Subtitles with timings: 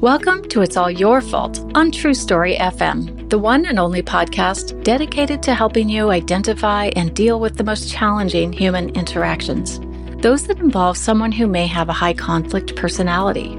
[0.00, 4.84] Welcome to It's All Your Fault on True Story FM, the one and only podcast
[4.84, 9.80] dedicated to helping you identify and deal with the most challenging human interactions,
[10.22, 13.58] those that involve someone who may have a high conflict personality.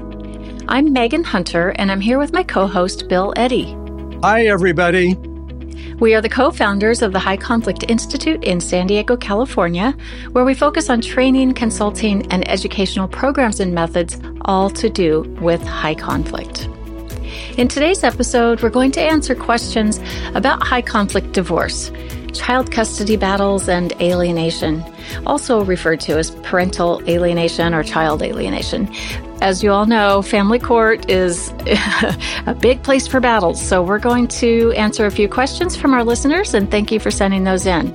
[0.66, 3.76] I'm Megan Hunter, and I'm here with my co host, Bill Eddy.
[4.22, 5.18] Hi, everybody.
[5.98, 9.96] We are the co founders of the High Conflict Institute in San Diego, California,
[10.32, 15.62] where we focus on training, consulting, and educational programs and methods, all to do with
[15.62, 16.68] high conflict.
[17.58, 20.00] In today's episode, we're going to answer questions
[20.34, 21.90] about high conflict divorce,
[22.32, 24.84] child custody battles, and alienation,
[25.26, 28.92] also referred to as parental alienation or child alienation.
[29.40, 31.48] As you all know, family court is
[32.46, 33.60] a big place for battles.
[33.60, 37.10] So we're going to answer a few questions from our listeners and thank you for
[37.10, 37.94] sending those in.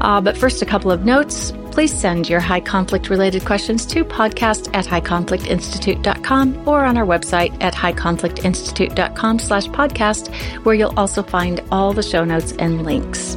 [0.00, 1.52] Uh, but first, a couple of notes.
[1.70, 7.56] Please send your high conflict related questions to podcast at highconflictinstitute.com or on our website
[7.62, 13.36] at highconflictinstitute.com slash podcast, where you'll also find all the show notes and links.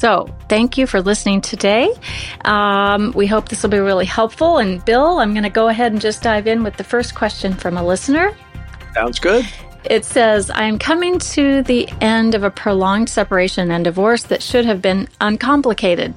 [0.00, 1.92] So, thank you for listening today.
[2.46, 4.56] Um, we hope this will be really helpful.
[4.56, 7.52] And, Bill, I'm going to go ahead and just dive in with the first question
[7.52, 8.34] from a listener.
[8.94, 9.46] Sounds good.
[9.84, 14.42] It says, I am coming to the end of a prolonged separation and divorce that
[14.42, 16.14] should have been uncomplicated.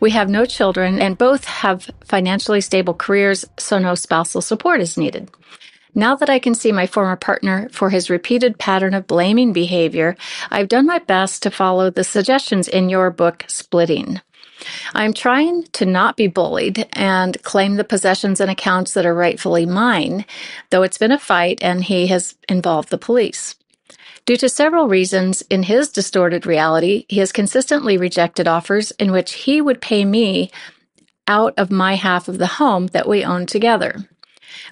[0.00, 4.98] We have no children and both have financially stable careers, so no spousal support is
[4.98, 5.30] needed.
[5.94, 10.16] Now that I can see my former partner for his repeated pattern of blaming behavior,
[10.50, 14.20] I've done my best to follow the suggestions in your book, Splitting.
[14.94, 19.66] I'm trying to not be bullied and claim the possessions and accounts that are rightfully
[19.66, 20.24] mine,
[20.70, 23.54] though it's been a fight and he has involved the police.
[24.24, 29.34] Due to several reasons in his distorted reality, he has consistently rejected offers in which
[29.34, 30.50] he would pay me
[31.28, 34.08] out of my half of the home that we own together.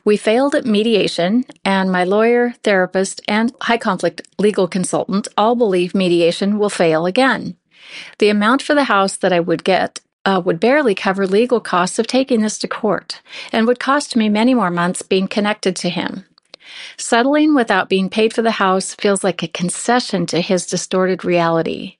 [0.05, 5.95] We failed at mediation, and my lawyer, therapist, and high conflict legal consultant all believe
[5.95, 7.57] mediation will fail again.
[8.19, 11.99] The amount for the house that I would get uh, would barely cover legal costs
[11.99, 13.21] of taking this to court
[13.53, 16.25] and would cost me many more months being connected to him.
[16.97, 21.99] Settling without being paid for the house feels like a concession to his distorted reality.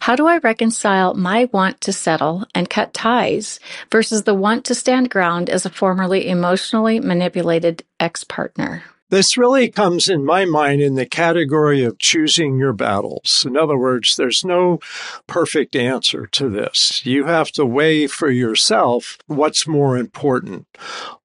[0.00, 3.60] How do I reconcile my want to settle and cut ties
[3.92, 8.84] versus the want to stand ground as a formerly emotionally manipulated ex partner?
[9.08, 13.44] This really comes in my mind in the category of choosing your battles.
[13.46, 14.80] In other words, there's no
[15.28, 17.06] perfect answer to this.
[17.06, 20.66] You have to weigh for yourself what's more important.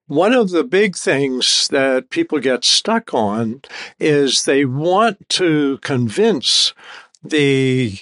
[0.06, 3.62] One of the big things that people get stuck on
[4.00, 6.76] is they want to convince
[7.24, 7.98] the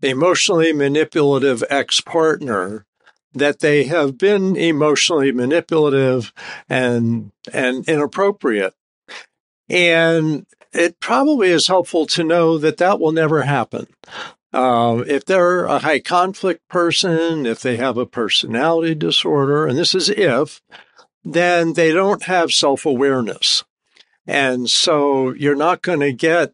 [0.00, 2.86] emotionally manipulative ex partner
[3.34, 6.32] that they have been emotionally manipulative
[6.68, 8.74] and and inappropriate
[9.68, 13.86] and it probably is helpful to know that that will never happen.
[14.52, 19.94] Uh, if they're a high conflict person if they have a personality disorder and this
[19.94, 20.62] is if
[21.22, 23.64] then they don't have self-awareness.
[24.26, 26.52] And so you're not going to get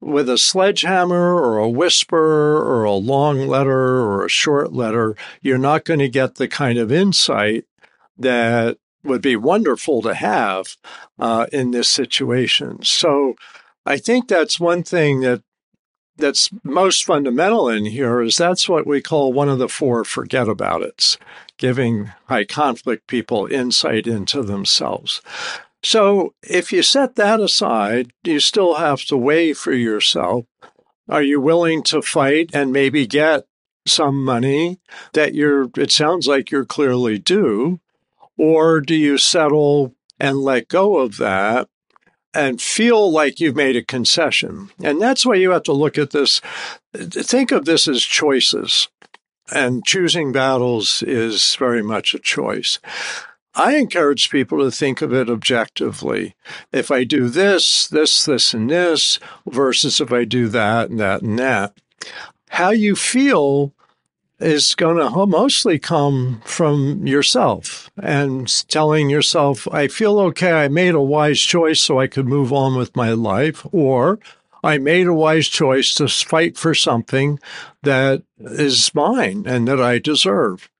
[0.00, 5.58] with a sledgehammer or a whisper or a long letter or a short letter, you're
[5.58, 7.64] not going to get the kind of insight
[8.16, 10.76] that would be wonderful to have
[11.18, 12.82] uh, in this situation.
[12.82, 13.34] So
[13.86, 15.42] I think that's one thing that
[16.16, 20.48] that's most fundamental in here is that's what we call one of the four forget
[20.48, 21.16] about it's
[21.56, 25.22] giving high conflict people insight into themselves
[25.82, 30.44] so if you set that aside, you still have to weigh for yourself.
[31.08, 33.44] Are you willing to fight and maybe get
[33.86, 34.78] some money
[35.14, 37.80] that you're, it sounds like you're clearly due?
[38.42, 41.68] Or do you settle and let go of that
[42.32, 44.70] and feel like you've made a concession?
[44.82, 46.40] And that's why you have to look at this.
[46.94, 48.88] Think of this as choices.
[49.52, 52.78] And choosing battles is very much a choice.
[53.54, 56.34] I encourage people to think of it objectively.
[56.72, 61.20] If I do this, this, this, and this, versus if I do that and that
[61.20, 61.74] and that,
[62.48, 63.74] how you feel
[64.40, 70.52] is going to mostly come from yourself and telling yourself, I feel okay.
[70.52, 73.66] I made a wise choice so I could move on with my life.
[73.72, 74.18] Or
[74.64, 77.38] I made a wise choice to fight for something
[77.82, 80.70] that is mine and that I deserve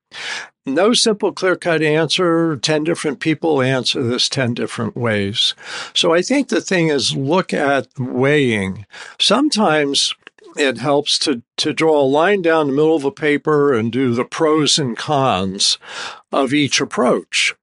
[0.65, 2.57] no simple clear cut answer.
[2.57, 5.55] 10 different people answer this 10 different ways.
[5.93, 8.85] So I think the thing is look at weighing.
[9.19, 10.13] Sometimes
[10.55, 14.13] it helps to, to draw a line down the middle of a paper and do
[14.13, 15.77] the pros and cons
[16.31, 17.55] of each approach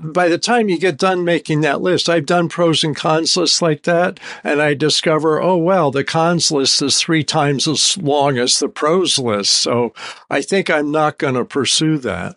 [0.00, 3.60] by the time you get done making that list, I've done pros and cons lists
[3.60, 8.38] like that, and I discover, oh, well, the cons list is three times as long
[8.38, 9.52] as the pros list.
[9.52, 9.92] So
[10.30, 12.36] I think I'm not going to pursue that.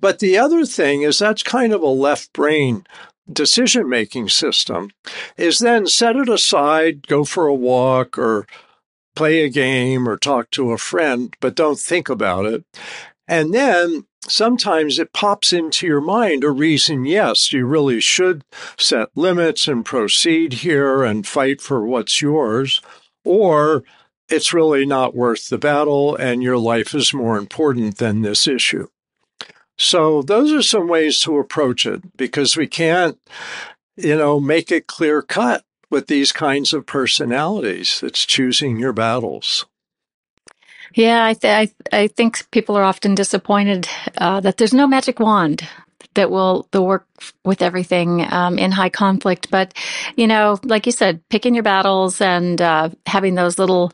[0.00, 2.84] But the other thing is that's kind of a left brain
[3.32, 4.90] decision making system
[5.36, 8.46] is then set it aside, go for a walk or
[9.16, 12.64] play a game or talk to a friend, but don't think about it.
[13.26, 18.44] And then sometimes it pops into your mind a reason, yes, you really should
[18.78, 22.80] set limits and proceed here and fight for what's yours,
[23.24, 23.82] or
[24.28, 28.88] it's really not worth the battle and your life is more important than this issue.
[29.78, 33.18] So those are some ways to approach it because we can't,
[33.96, 38.02] you know, make it clear cut with these kinds of personalities.
[38.02, 39.66] It's choosing your battles.
[40.94, 43.88] Yeah, I, th- I, I think people are often disappointed
[44.18, 45.68] uh, that there's no magic wand
[46.14, 47.06] that will the work
[47.44, 49.50] with everything um, in high conflict.
[49.50, 49.74] But
[50.16, 53.92] you know, like you said, picking your battles and uh, having those little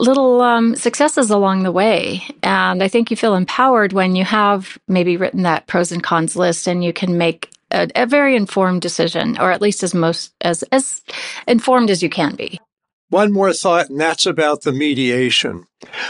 [0.00, 2.22] little um, successes along the way.
[2.42, 6.36] And I think you feel empowered when you have maybe written that pros and cons
[6.36, 10.32] list, and you can make a, a very informed decision, or at least as most
[10.40, 11.02] as as
[11.46, 12.60] informed as you can be.
[13.10, 15.66] One more thought, and that's about the mediation.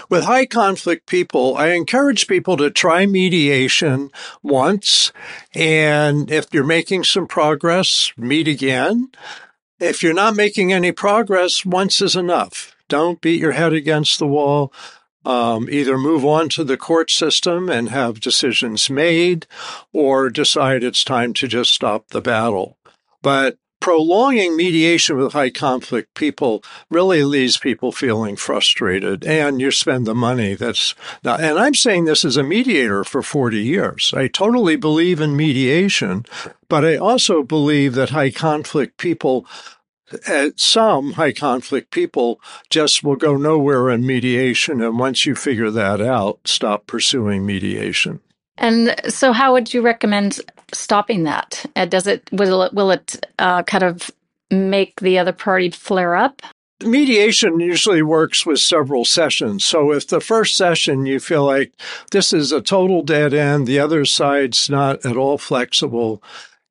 [0.08, 4.10] With high conflict people, I encourage people to try mediation
[4.42, 5.12] once.
[5.54, 9.10] And if you're making some progress, meet again.
[9.80, 12.74] If you're not making any progress, once is enough.
[12.88, 14.72] Don't beat your head against the wall.
[15.24, 19.46] Um, either move on to the court system and have decisions made
[19.92, 22.76] or decide it's time to just stop the battle.
[23.22, 30.06] But prolonging mediation with high conflict people really leaves people feeling frustrated and you spend
[30.06, 34.14] the money that's not, and I'm saying this as a mediator for 40 years.
[34.16, 36.24] I totally believe in mediation,
[36.70, 39.44] but I also believe that high conflict people
[40.28, 42.40] uh, some high conflict people
[42.70, 44.80] just will go nowhere in mediation.
[44.80, 48.20] And once you figure that out, stop pursuing mediation.
[48.56, 50.40] And so, how would you recommend
[50.72, 51.64] stopping that?
[51.74, 54.10] Uh, does it will it will it uh, kind of
[54.50, 56.42] make the other party flare up?
[56.82, 59.64] Mediation usually works with several sessions.
[59.64, 61.72] So if the first session you feel like
[62.10, 66.22] this is a total dead end, the other side's not at all flexible,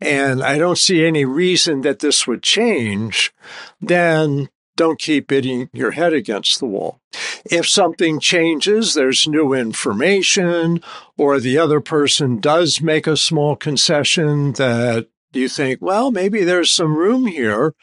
[0.03, 3.33] and I don't see any reason that this would change,
[3.81, 6.99] then don't keep hitting your head against the wall.
[7.45, 10.81] If something changes, there's new information,
[11.17, 16.71] or the other person does make a small concession that you think, well, maybe there's
[16.71, 17.73] some room here,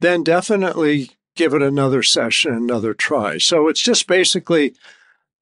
[0.00, 3.38] then definitely give it another session, another try.
[3.38, 4.74] So it's just basically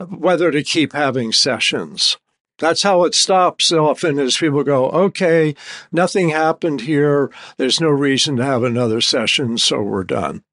[0.08, 2.18] whether to keep having sessions.
[2.58, 5.54] That's how it stops often is people go, okay,
[5.90, 7.30] nothing happened here.
[7.56, 10.44] There's no reason to have another session, so we're done.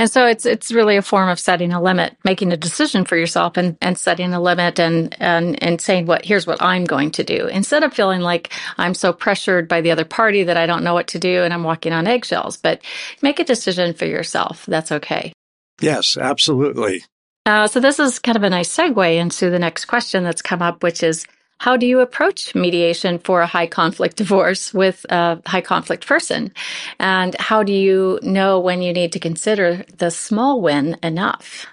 [0.00, 3.16] And so it's it's really a form of setting a limit, making a decision for
[3.18, 7.10] yourself and, and setting a limit and, and and saying what here's what I'm going
[7.12, 7.48] to do.
[7.48, 10.94] Instead of feeling like I'm so pressured by the other party that I don't know
[10.94, 12.56] what to do and I'm walking on eggshells.
[12.56, 12.80] But
[13.20, 14.64] make a decision for yourself.
[14.64, 15.34] That's okay.
[15.82, 17.04] Yes, absolutely.
[17.46, 20.62] Uh, so this is kind of a nice segue into the next question that's come
[20.62, 21.26] up, which is
[21.58, 26.52] how do you approach mediation for a high conflict divorce with a high conflict person?
[26.98, 31.66] And how do you know when you need to consider the small win enough?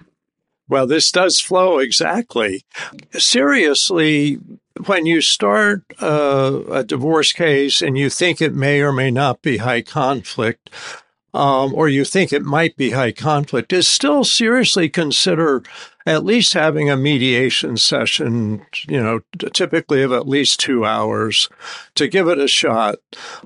[0.70, 2.66] Well, this does flow exactly.
[3.14, 4.40] Seriously,
[4.86, 9.42] when you start uh, a divorce case and you think it may or may not
[9.42, 10.70] be high conflict,
[11.34, 15.64] um, or you think it might be high conflict, is still seriously consider
[16.08, 19.20] at least having a mediation session, you know,
[19.52, 21.50] typically of at least two hours
[21.96, 22.96] to give it a shot.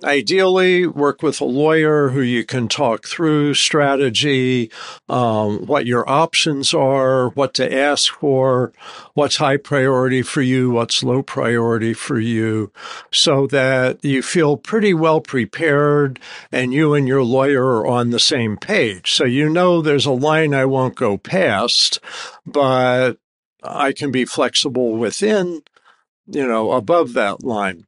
[0.03, 4.69] Ideally, work with a lawyer who you can talk through strategy,
[5.09, 8.71] um, what your options are, what to ask for,
[9.15, 12.71] what's high priority for you, what's low priority for you,
[13.11, 16.19] so that you feel pretty well prepared
[16.51, 19.13] and you and your lawyer are on the same page.
[19.13, 21.99] So you know there's a line I won't go past
[22.45, 23.17] but
[23.63, 25.61] I can be flexible within,
[26.25, 27.85] you know, above that line.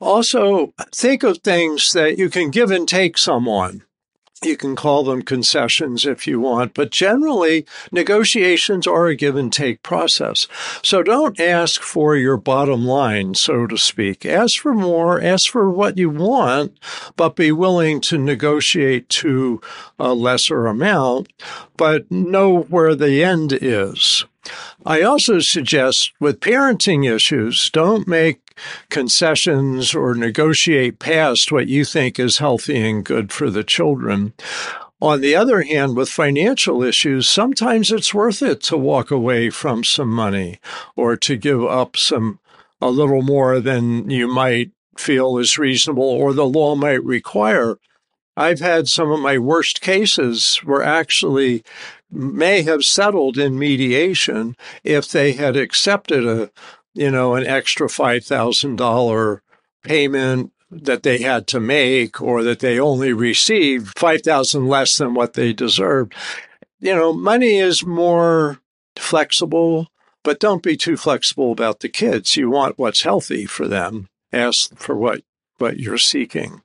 [0.00, 3.84] Also, think of things that you can give and take someone.
[4.44, 9.52] You can call them concessions if you want, but generally negotiations are a give and
[9.52, 10.48] take process.
[10.82, 14.26] So don't ask for your bottom line, so to speak.
[14.26, 16.76] Ask for more, ask for what you want,
[17.16, 19.60] but be willing to negotiate to
[19.98, 21.32] a lesser amount,
[21.76, 24.24] but know where the end is.
[24.84, 28.41] I also suggest with parenting issues, don't make
[28.90, 34.32] concessions or negotiate past what you think is healthy and good for the children.
[35.00, 39.82] On the other hand, with financial issues, sometimes it's worth it to walk away from
[39.82, 40.60] some money
[40.94, 42.38] or to give up some
[42.80, 47.78] a little more than you might feel is reasonable or the law might require.
[48.36, 51.64] I've had some of my worst cases were actually
[52.10, 56.50] may have settled in mediation if they had accepted a
[56.94, 59.40] you know, an extra $5,000
[59.82, 65.34] payment that they had to make or that they only received 5000 less than what
[65.34, 66.14] they deserved.
[66.80, 68.58] You know, money is more
[68.96, 69.88] flexible,
[70.24, 72.36] but don't be too flexible about the kids.
[72.36, 74.08] You want what's healthy for them.
[74.32, 75.22] Ask for what
[75.58, 76.62] what you're seeking.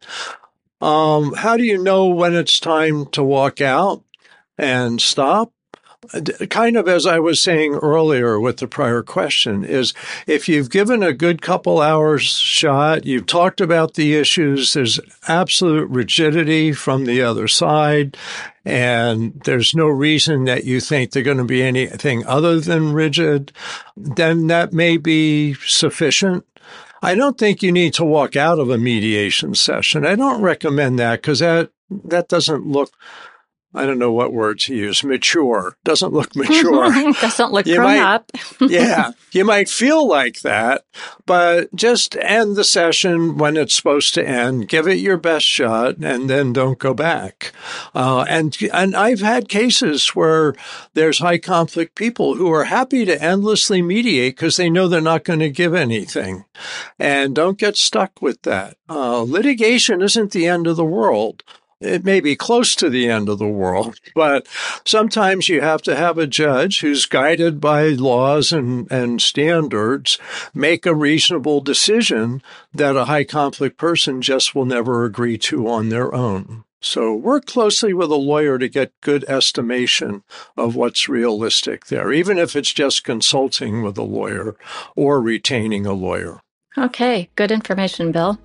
[0.81, 4.03] Um, how do you know when it's time to walk out
[4.57, 5.51] and stop?
[6.49, 9.93] Kind of as I was saying earlier with the prior question, is
[10.25, 15.89] if you've given a good couple hours shot, you've talked about the issues, there's absolute
[15.89, 18.17] rigidity from the other side,
[18.65, 23.51] and there's no reason that you think they're going to be anything other than rigid,
[23.95, 26.45] then that may be sufficient.
[27.01, 30.05] I don't think you need to walk out of a mediation session.
[30.05, 32.91] I don't recommend that because that that doesn't look
[33.77, 35.77] I don't know what word to use, mature.
[35.83, 36.91] Doesn't look mature.
[37.13, 38.31] Doesn't look you grown might, up.
[38.61, 39.11] yeah.
[39.31, 40.83] You might feel like that,
[41.25, 44.67] but just end the session when it's supposed to end.
[44.67, 47.51] Give it your best shot and then don't go back.
[47.93, 50.55] Uh, and, and I've had cases where
[50.93, 55.23] there's high conflict people who are happy to endlessly mediate because they know they're not
[55.23, 56.45] going to give anything.
[56.97, 58.77] And don't get stuck with that.
[58.89, 61.43] Uh, litigation isn't the end of the world
[61.79, 64.47] it may be close to the end of the world, but
[64.85, 70.17] sometimes you have to have a judge who's guided by laws and, and standards
[70.53, 72.41] make a reasonable decision
[72.73, 76.63] that a high conflict person just will never agree to on their own.
[76.79, 80.23] So work closely with a lawyer to get good estimation
[80.55, 84.55] of what's realistic there, even if it's just consulting with a lawyer
[84.95, 86.39] or retaining a lawyer.
[86.77, 88.37] Okay, good information, Bill.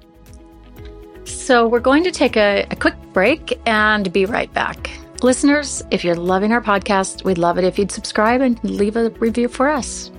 [1.25, 4.91] So, we're going to take a, a, quick break and be right back.
[5.23, 9.11] Listeners, if you're loving our podcast, we'd love it if you'd subscribe and leave a
[9.11, 10.11] review for us.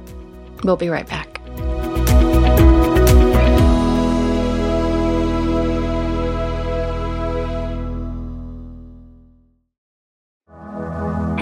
[0.63, 1.41] We'll be right back.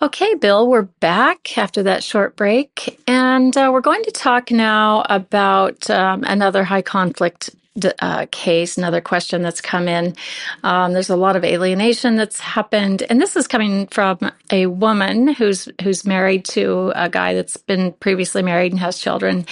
[0.00, 5.04] Okay, Bill, we're back after that short break, and uh, we're going to talk now
[5.10, 7.50] about um, another high conflict
[7.98, 10.14] uh, case, another question that's come in.
[10.62, 14.20] Um, there's a lot of alienation that's happened, and this is coming from
[14.52, 19.46] a woman who's who's married to a guy that's been previously married and has children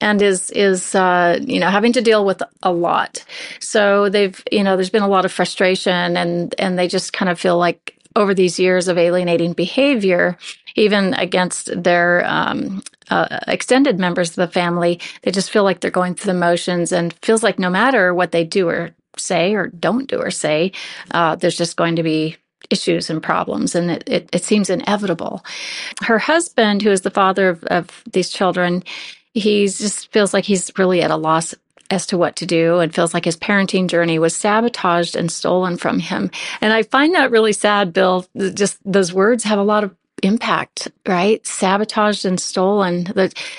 [0.00, 3.24] and is is uh, you know having to deal with a lot.
[3.60, 7.30] So they've you know there's been a lot of frustration and and they just kind
[7.30, 10.36] of feel like over these years of alienating behavior,
[10.74, 15.90] even against their um, uh, extended members of the family, they just feel like they're
[15.90, 19.68] going through the motions and feels like no matter what they do or say or
[19.68, 20.72] don't do or say,
[21.12, 22.36] uh, there's just going to be
[22.70, 25.44] issues and problems, and it, it, it, seems inevitable.
[26.02, 28.84] Her husband, who is the father of, of these children,
[29.34, 31.54] he just feels like he's really at a loss
[31.90, 35.76] as to what to do and feels like his parenting journey was sabotaged and stolen
[35.76, 36.30] from him.
[36.60, 38.26] And I find that really sad, Bill.
[38.54, 41.44] Just those words have a lot of impact, right?
[41.46, 43.04] Sabotaged and stolen.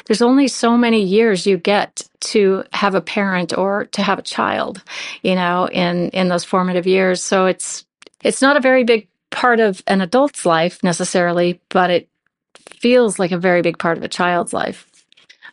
[0.05, 4.23] There's only so many years you get to have a parent or to have a
[4.23, 4.83] child,
[5.23, 7.21] you know, in, in those formative years.
[7.21, 7.85] So it's,
[8.23, 12.09] it's not a very big part of an adult's life necessarily, but it
[12.55, 14.87] feels like a very big part of a child's life.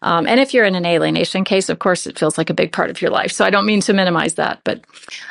[0.03, 2.73] Um, and if you're in an alienation case, of course, it feels like a big
[2.73, 3.33] part of your life.
[3.33, 4.61] So I don't mean to minimize that.
[4.65, 4.85] But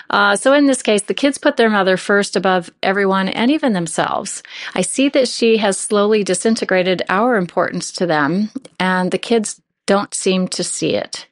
[0.09, 3.73] uh, so in this case, the kids put their mother first above everyone and even
[3.73, 4.43] themselves.
[4.75, 10.13] I see that she has slowly disintegrated our importance to them, and the kids don't
[10.13, 11.27] seem to see it.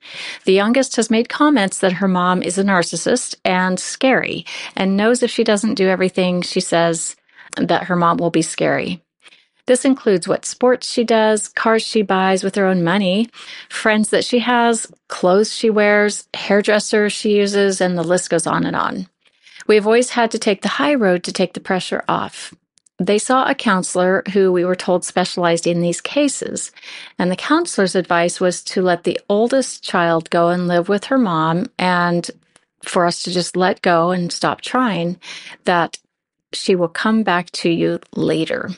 [0.46, 5.22] The youngest has made comments that her mom is a narcissist and scary, and knows
[5.22, 7.16] if she doesn't do everything she says,
[7.58, 9.05] that her mom will be scary.
[9.68, 13.30] This includes what sports she does, cars she buys with her own money,
[13.70, 18.66] friends that she has, clothes she wears, hairdressers she uses, and the list goes on
[18.66, 19.08] and on.
[19.66, 22.54] We've always had to take the high road to take the pressure off.
[23.00, 26.72] They saw a counselor who we were told specialized in these cases,
[27.18, 31.18] and the counselor's advice was to let the oldest child go and live with her
[31.18, 32.30] mom and
[32.84, 35.20] for us to just let go and stop trying,
[35.66, 35.98] that
[36.54, 38.70] she will come back to you later.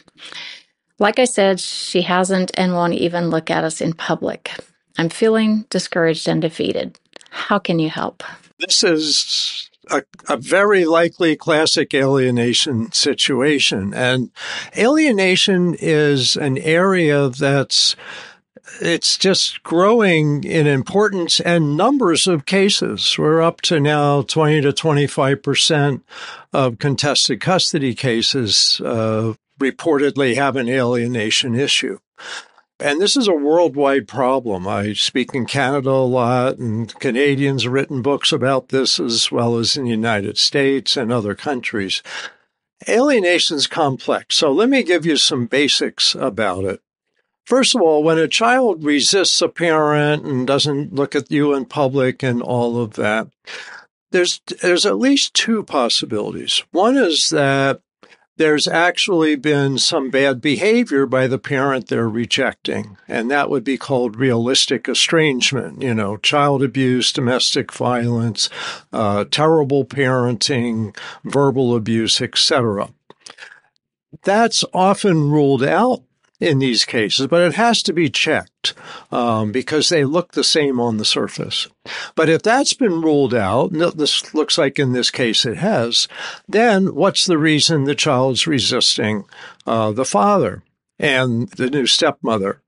[0.99, 4.51] Like I said, she hasn't and won't even look at us in public.
[4.97, 6.99] I'm feeling discouraged and defeated.
[7.29, 8.23] How can you help?
[8.59, 13.93] This is a, a, very likely classic alienation situation.
[13.93, 14.31] And
[14.75, 17.95] alienation is an area that's
[18.81, 23.17] it's just growing in importance and numbers of cases.
[23.17, 26.01] We're up to now 20 to 25%
[26.53, 31.99] of contested custody cases uh, reportedly have an alienation issue.
[32.79, 34.67] And this is a worldwide problem.
[34.67, 39.57] I speak in Canada a lot, and Canadians have written books about this as well
[39.57, 42.03] as in the United States and other countries.
[42.87, 46.81] Alienation is complex, so let me give you some basics about it.
[47.45, 51.65] First of all, when a child resists a parent and doesn't look at you in
[51.65, 53.29] public and all of that,
[54.11, 56.63] there's there's at least two possibilities.
[56.71, 57.81] One is that
[58.38, 62.98] there's actually been some bad behavior by the parent they're rejecting.
[63.08, 68.50] And that would be called realistic estrangement, you know, child abuse, domestic violence,
[68.93, 72.89] uh, terrible parenting, verbal abuse, etc.
[74.23, 76.04] That's often ruled out
[76.39, 78.73] in these cases, but it has to be checked
[79.12, 81.67] um, because they look the same on the surface.
[82.15, 86.08] But if that's been ruled out, this looks like in this case it has,
[86.47, 89.26] then what's the reason the child's resisting
[89.65, 90.63] uh, the father
[91.00, 92.62] and the new stepmother?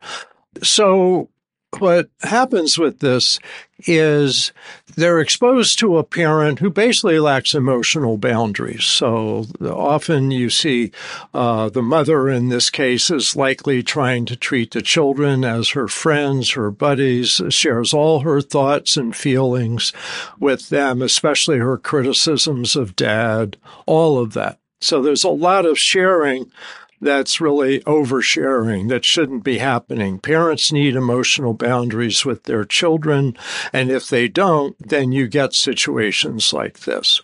[0.63, 1.29] So
[1.77, 3.39] what happens with this
[3.85, 4.51] is
[4.95, 8.83] they're exposed to a parent who basically lacks emotional boundaries.
[8.83, 10.91] So often you see
[11.33, 15.87] uh, the mother in this case is likely trying to treat the children as her
[15.87, 19.93] friends, her buddies, shares all her thoughts and feelings
[20.39, 24.59] with them, especially her criticisms of dad, all of that.
[24.81, 26.51] So there's a lot of sharing
[27.01, 30.19] that's really oversharing that shouldn't be happening.
[30.19, 33.35] Parents need emotional boundaries with their children.
[33.71, 37.21] And if they don't, then you get situations like this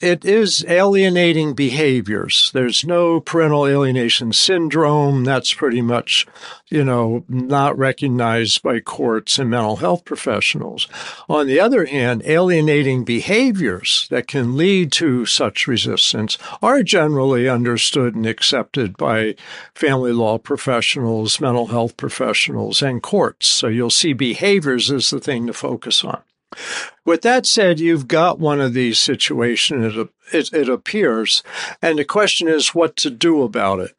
[0.00, 2.50] it is alienating behaviors.
[2.54, 5.24] There's no parental alienation syndrome.
[5.24, 6.26] That's pretty much,
[6.68, 10.88] you know, not recognized by courts and mental health professionals.
[11.28, 18.14] On the other hand, alienating behaviors that can lead to such resistance are generally understood
[18.14, 19.34] and accepted by
[19.74, 23.46] family law professionals, mental health professionals, and courts.
[23.46, 26.22] So you'll see behaviors as the thing to focus on.
[27.10, 31.42] With that said, you've got one of these situations, it, it, it appears,
[31.82, 33.96] and the question is what to do about it.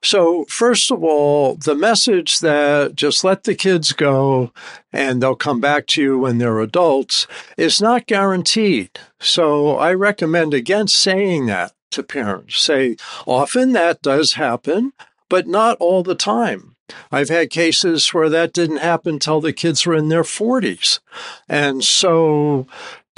[0.00, 4.52] So, first of all, the message that just let the kids go
[4.92, 7.26] and they'll come back to you when they're adults
[7.56, 8.90] is not guaranteed.
[9.18, 12.62] So, I recommend against saying that to parents.
[12.62, 14.92] Say, often that does happen,
[15.28, 16.76] but not all the time.
[17.10, 21.00] I've had cases where that didn't happen until the kids were in their 40s.
[21.48, 22.66] And so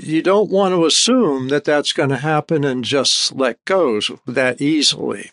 [0.01, 4.61] you don't want to assume that that's going to happen and just let go that
[4.61, 5.31] easily.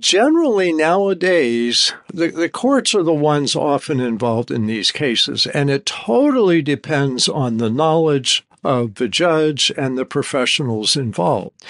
[0.00, 5.84] Generally, nowadays, the, the courts are the ones often involved in these cases, and it
[5.84, 11.64] totally depends on the knowledge of the judge and the professionals involved.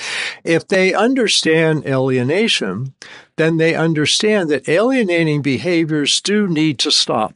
[0.45, 2.95] If they understand alienation,
[3.37, 7.35] then they understand that alienating behaviors do need to stop.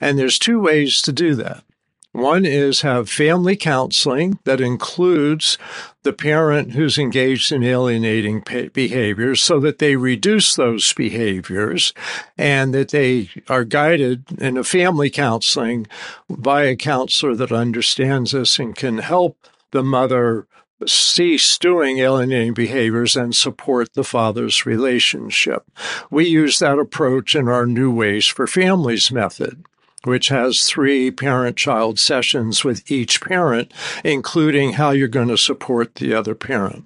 [0.00, 1.64] And there's two ways to do that.
[2.12, 5.58] One is have family counseling that includes
[6.02, 8.42] the parent who's engaged in alienating
[8.72, 11.94] behaviors so that they reduce those behaviors
[12.36, 15.86] and that they are guided in a family counseling
[16.28, 20.48] by a counselor that understands this and can help the mother
[20.86, 25.70] cease doing alienating behaviors and support the father's relationship.
[26.10, 29.64] We use that approach in our New Ways for Families method
[30.04, 33.72] which has three parent child sessions with each parent,
[34.04, 36.84] including how you're going to support the other parent.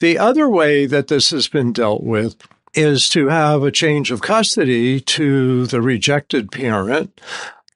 [0.00, 2.36] The other way that this has been dealt with
[2.74, 7.20] is to have a change of custody to the rejected parent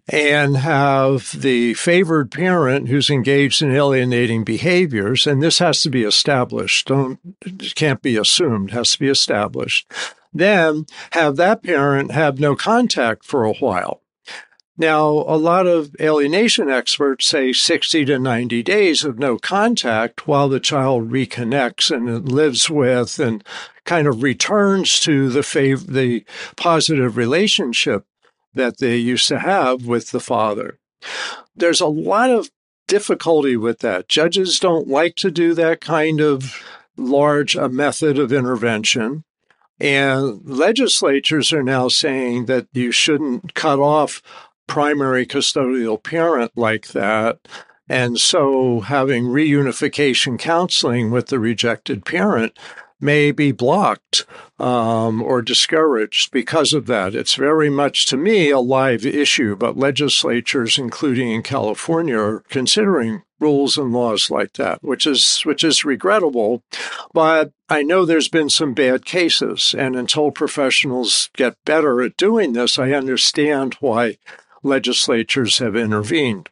[0.09, 6.03] and have the favored parent who's engaged in alienating behaviors, and this has to be
[6.03, 6.89] established.
[6.89, 7.19] Don't
[7.75, 9.91] can't be assumed, has to be established.
[10.33, 14.03] Then have that parent have no contact for a while.
[14.77, 20.49] Now, a lot of alienation experts say 60 to 90 days of no contact while
[20.49, 23.45] the child reconnects and lives with and
[23.85, 26.25] kind of returns to the fav- the
[26.57, 28.05] positive relationship
[28.55, 30.79] that they used to have with the father.
[31.55, 32.51] There's a lot of
[32.89, 34.09] difficulty with that.
[34.09, 36.63] Judges don't like to do that kind of
[36.97, 39.25] large a method of intervention.
[39.81, 44.23] And legislatures are now saying that you shouldn't cut off
[44.67, 47.39] primary custodial parent like that.
[47.89, 52.59] And so having reunification counseling with the rejected parent
[53.01, 54.25] may be blocked
[54.59, 57.15] um, or discouraged because of that.
[57.15, 63.23] It's very much, to me, a live issue, but legislatures, including in California, are considering
[63.41, 66.63] rules and laws like that, which is which is regrettable.
[67.13, 72.55] But I know there's been some bad cases, and until professionals get better at doing
[72.55, 74.17] this, I understand why
[74.65, 76.49] legislatures have intervened.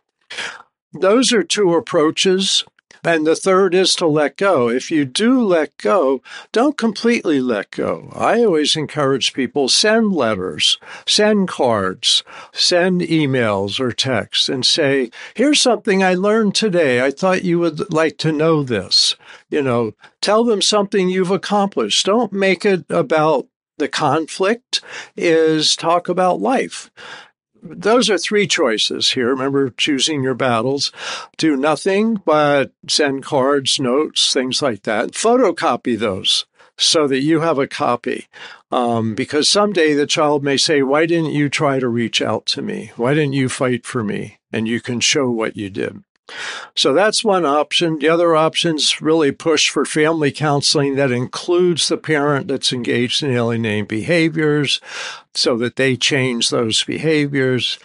[0.92, 2.64] Those are two approaches.
[3.05, 4.68] And the third is to let go.
[4.68, 6.22] If you do let go,
[6.53, 8.12] don't completely let go.
[8.14, 12.22] I always encourage people send letters, send cards,
[12.53, 17.05] send emails or texts and say, here's something I learned today.
[17.05, 19.16] I thought you would like to know this.
[19.51, 22.07] You know, tell them something you've accomplished.
[22.07, 23.48] Don't make it about
[23.79, 24.81] the conflict
[25.16, 26.88] is talk about life
[27.62, 29.29] those are three choices here.
[29.29, 30.92] Remember choosing your battles.
[31.37, 35.12] Do nothing but send cards, notes, things like that.
[35.12, 36.44] Photocopy those
[36.77, 38.27] so that you have a copy.
[38.70, 42.62] Um, because someday the child may say, Why didn't you try to reach out to
[42.62, 42.92] me?
[42.96, 44.38] Why didn't you fight for me?
[44.53, 46.03] And you can show what you did.
[46.74, 47.98] So that's one option.
[47.98, 53.32] The other options really push for family counseling that includes the parent that's engaged in
[53.32, 54.80] alienating behaviors
[55.35, 57.78] so that they change those behaviors.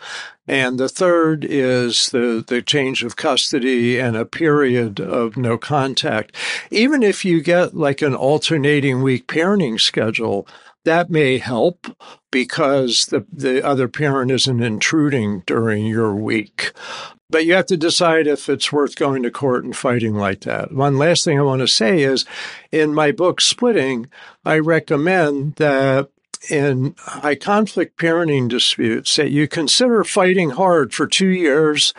[0.48, 6.34] And the third is the, the change of custody and a period of no contact.
[6.72, 10.48] Even if you get like an alternating week parenting schedule,
[10.88, 11.86] that may help
[12.32, 16.72] because the, the other parent isn't intruding during your week.
[17.30, 20.72] But you have to decide if it's worth going to court and fighting like that.
[20.72, 22.24] One last thing I want to say is
[22.72, 24.10] in my book, Splitting,
[24.46, 26.10] I recommend that
[26.50, 31.94] in high conflict parenting disputes that you consider fighting hard for two years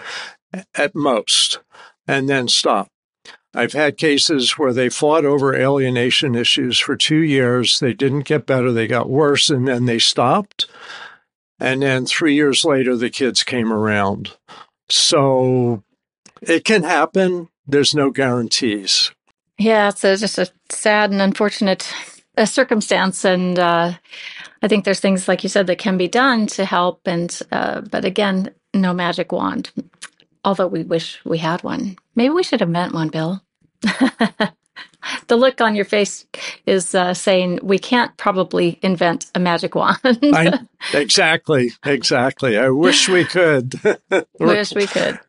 [0.75, 1.59] at most
[2.07, 2.89] and then stop.
[3.55, 7.81] I've had cases where they fought over alienation issues for two years.
[7.81, 10.67] They didn't get better, they got worse, and then they stopped.
[11.59, 14.37] And then three years later, the kids came around.
[14.89, 15.83] So
[16.41, 17.49] it can happen.
[17.67, 19.11] There's no guarantees.
[19.59, 21.93] Yeah, So it's a, just a sad and unfortunate
[22.37, 23.25] uh, circumstance.
[23.25, 23.95] And uh,
[24.63, 27.01] I think there's things, like you said, that can be done to help.
[27.07, 29.71] And uh, but again, no magic wand.
[30.49, 31.99] Although we wish we had one.
[32.15, 33.43] Maybe we should invent one, Bill.
[33.83, 36.25] the look on your face
[36.65, 39.99] is uh, saying we can't probably invent a magic wand.
[40.03, 40.61] I,
[40.95, 42.57] exactly, exactly.
[42.57, 43.79] I wish we could.
[44.41, 45.21] wish we could.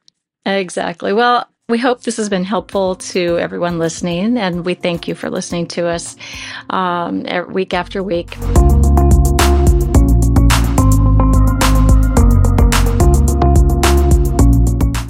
[0.45, 1.11] Exactly.
[1.11, 5.29] Well, we hope this has been helpful to everyone listening, and we thank you for
[5.29, 6.15] listening to us
[6.69, 8.37] um, week after week.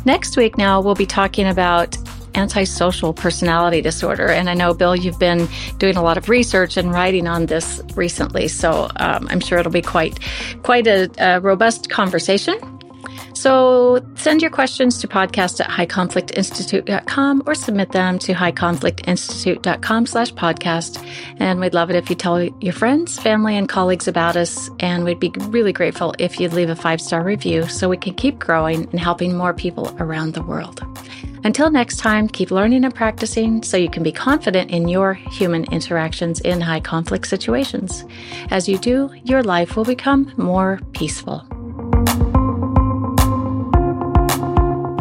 [0.09, 1.95] Next week, now, we'll be talking about
[2.33, 4.25] antisocial personality disorder.
[4.25, 7.79] And I know, Bill, you've been doing a lot of research and writing on this
[7.93, 8.47] recently.
[8.47, 10.17] So um, I'm sure it'll be quite,
[10.63, 12.78] quite a, a robust conversation.
[13.39, 21.01] So send your questions to podcast at highconflictinstitute.com or submit them to highconflictinstitute.com slash podcast.
[21.39, 24.69] And we'd love it if you tell your friends, family, and colleagues about us.
[24.81, 28.13] And we'd be really grateful if you'd leave a five star review so we can
[28.13, 30.83] keep growing and helping more people around the world.
[31.45, 35.63] Until next time, keep learning and practicing so you can be confident in your human
[35.71, 38.03] interactions in high conflict situations.
[38.51, 41.47] As you do, your life will become more peaceful.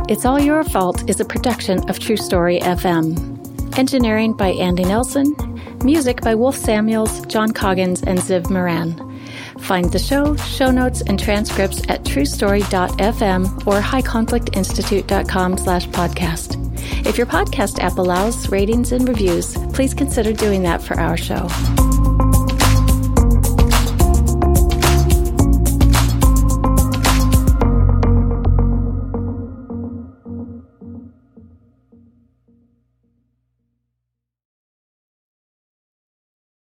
[0.09, 3.79] It's All Your Fault is a production of True Story FM.
[3.79, 5.35] Engineering by Andy Nelson.
[5.85, 8.97] Music by Wolf Samuels, John Coggins, and Ziv Moran.
[9.59, 17.07] Find the show, show notes, and transcripts at truestory.fm or highconflictinstitute.com slash podcast.
[17.07, 21.49] If your podcast app allows ratings and reviews, please consider doing that for our show.